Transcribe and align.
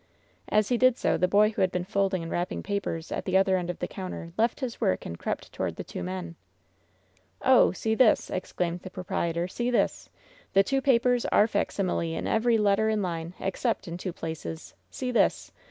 As 0.49 0.69
he 0.69 0.79
did 0.79 0.97
so 0.97 1.15
the 1.15 1.27
boy 1.27 1.51
who 1.51 1.61
had 1.61 1.71
been 1.71 1.85
folding 1.85 2.23
and 2.23 2.31
wrap 2.31 2.49
ping 2.49 2.63
papers 2.63 3.11
at 3.11 3.23
the 3.25 3.37
other 3.37 3.55
end 3.55 3.69
of 3.69 3.77
the 3.77 3.87
counter 3.87 4.33
left 4.35 4.59
his 4.61 4.81
work 4.81 5.05
and 5.05 5.19
crept 5.19 5.53
toward 5.53 5.75
the 5.75 5.83
two 5.83 6.01
men. 6.01 6.33
"Oh 7.43 7.69
I 7.69 7.73
see 7.73 7.93
this!" 7.93 8.27
exclaimed 8.31 8.79
the 8.79 8.89
proprietor— 8.89 9.47
"see 9.47 9.69
this! 9.69 10.09
The 10.53 10.63
two 10.63 10.81
papers 10.81 11.25
are 11.25 11.45
facsimile 11.45 12.15
in 12.15 12.25
every 12.25 12.57
letter 12.57 12.89
and 12.89 13.03
line, 13.03 13.35
except 13.39 13.87
in 13.87 13.95
two 13.99 14.11
places! 14.11 14.73
See 14.89 15.11
this 15.11 15.51